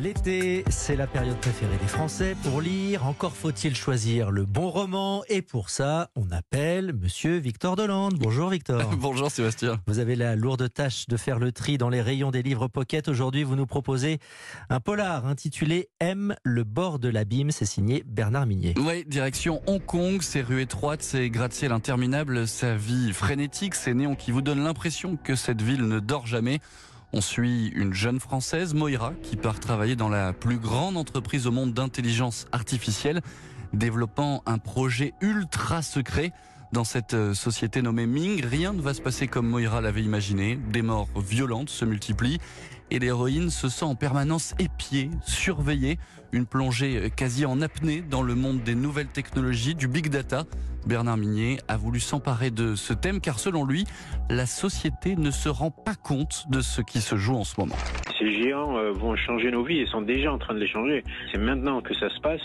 [0.00, 3.04] L'été, c'est la période préférée des Français pour lire.
[3.04, 5.24] Encore faut-il choisir le bon roman.
[5.28, 8.14] Et pour ça, on appelle Monsieur Victor Delande.
[8.16, 8.88] Bonjour Victor.
[8.96, 9.80] Bonjour Sébastien.
[9.88, 13.08] Vous avez la lourde tâche de faire le tri dans les rayons des livres pocket.
[13.08, 14.20] Aujourd'hui, vous nous proposez
[14.70, 17.50] un polar intitulé M, le bord de l'abîme.
[17.50, 18.74] C'est signé Bernard Minier.
[18.78, 20.22] Oui, direction Hong Kong.
[20.22, 25.16] Ses rues étroites, ses gratte-ciel interminables, sa vie frénétique, ces néons qui vous donnent l'impression
[25.16, 26.60] que cette ville ne dort jamais.
[27.14, 31.50] On suit une jeune Française, Moira, qui part travailler dans la plus grande entreprise au
[31.50, 33.22] monde d'intelligence artificielle,
[33.72, 36.32] développant un projet ultra secret.
[36.72, 40.56] Dans cette euh, société nommée Ming, rien ne va se passer comme Moira l'avait imaginé.
[40.70, 42.40] Des morts violentes se multiplient
[42.90, 45.98] et l'héroïne se sent en permanence épiée, surveillée.
[46.30, 50.44] Une plongée euh, quasi en apnée dans le monde des nouvelles technologies, du big data.
[50.86, 53.84] Bernard Minier a voulu s'emparer de ce thème car selon lui,
[54.30, 57.74] la société ne se rend pas compte de ce qui se joue en ce moment.
[58.18, 61.02] Ces géants euh, vont changer nos vies et sont déjà en train de les changer.
[61.32, 62.40] C'est maintenant que ça se passe.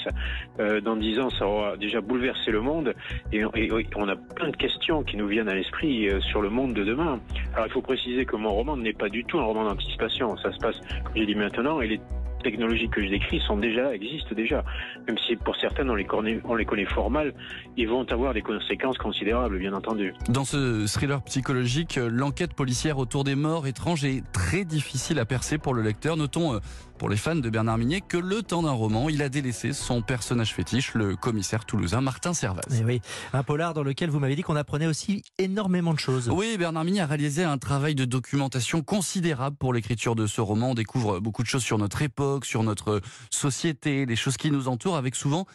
[0.59, 2.95] Euh, dans dix ans, ça aura déjà bouleversé le monde
[3.31, 6.83] et, on a plein de questions qui nous viennent à l'esprit sur le monde de
[6.83, 7.19] demain.
[7.53, 10.35] Alors il faut préciser que mon roman n'est pas du tout un roman d'anticipation.
[10.37, 11.99] Ça se passe, comme j'ai dit maintenant, et les
[12.43, 14.63] technologies que je décris sont déjà, existent déjà.
[15.07, 17.33] Même si pour certaines on les connaît, on les connaît fort mal,
[17.77, 20.13] ils vont avoir des conséquences considérables, bien entendu.
[20.29, 25.57] Dans ce thriller psychologique, l'enquête policière autour des morts étranges est très difficile à percer
[25.57, 26.17] pour le lecteur.
[26.17, 26.59] Notons euh,
[27.03, 30.01] pour les fans de Bernard Minier que le temps d'un roman, il a délaissé son
[30.01, 32.61] personnage fétiche, le commissaire toulousain Martin Servaz.
[32.71, 33.01] Et eh oui,
[33.33, 36.29] un polar dans lequel vous m'avez dit qu'on apprenait aussi énormément de choses.
[36.29, 40.69] Oui, Bernard Minier a réalisé un travail de documentation considérable pour l'écriture de ce roman.
[40.69, 44.69] On découvre beaucoup de choses sur notre époque, sur notre société, les choses qui nous
[44.69, 45.45] entourent, avec souvent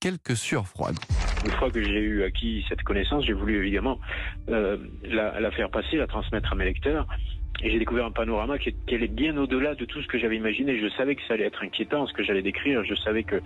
[0.00, 0.98] quelques sueurs froides.
[1.44, 4.00] Une fois que j'ai eu acquis cette connaissance, j'ai voulu évidemment
[4.48, 7.06] euh, la, la, faire passer, la transmettre à mes lecteurs.
[7.62, 10.36] Et j'ai découvert un panorama qui, qui allait bien au-delà de tout ce que j'avais
[10.36, 10.78] imaginé.
[10.78, 12.84] Je savais que ça allait être inquiétant, ce que j'allais décrire.
[12.84, 13.40] Je savais que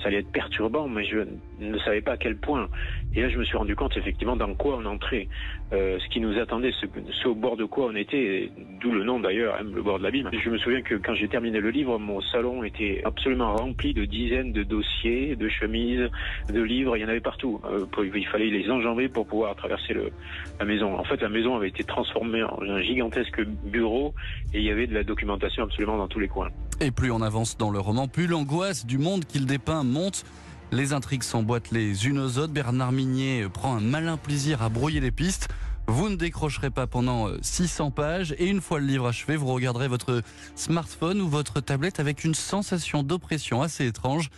[0.00, 1.18] ça allait être perturbant, mais je
[1.60, 2.68] ne savais pas à quel point.
[3.14, 5.28] Et là, je me suis rendu compte effectivement dans quoi on entrait,
[5.72, 6.86] euh, ce qui nous attendait, ce,
[7.22, 10.04] ce, au bord de quoi on était, d'où le nom d'ailleurs, hein, le bord de
[10.04, 10.30] l'abîme.
[10.32, 14.04] Je me souviens que quand j'ai terminé le livre, mon salon était absolument rempli de
[14.04, 16.08] dizaines de dossiers, de chemises,
[16.48, 16.96] de livres.
[16.96, 17.60] Il y en avait partout.
[17.64, 17.84] Euh,
[18.14, 20.10] il fallait les enjamber pour pouvoir traverser le,
[20.58, 20.98] la maison.
[20.98, 24.14] En fait, la maison avait été transformée en un gigantesque bureau
[24.52, 26.48] et il y avait de la documentation absolument dans tous les coins.
[26.80, 30.24] Et plus on avance dans le roman, plus l'angoisse du monde qu'il dépeint monte.
[30.72, 32.52] Les intrigues s'emboîtent les unes aux autres.
[32.52, 35.48] Bernard Minier prend un malin plaisir à brouiller les pistes.
[35.86, 39.88] Vous ne décrocherez pas pendant 600 pages et une fois le livre achevé, vous regarderez
[39.88, 40.22] votre
[40.54, 44.30] smartphone ou votre tablette avec une sensation d'oppression assez étrange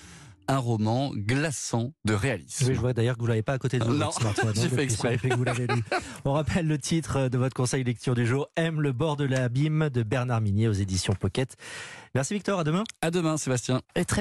[0.52, 2.66] un roman glaçant de réalisme.
[2.68, 3.94] Oui, je vois d'ailleurs que vous l'avez pas à côté de vous.
[3.94, 4.10] Non,
[4.54, 5.16] j'ai fait exprès.
[5.16, 5.82] Que vous lu.
[6.24, 9.88] On rappelle le titre de votre conseil lecture du jour, Aime le bord de l'abîme
[9.88, 11.56] de Bernard Minier aux éditions Pocket.
[12.14, 12.84] Merci Victor, à demain.
[13.00, 13.80] À demain Sébastien.
[13.96, 14.20] Et très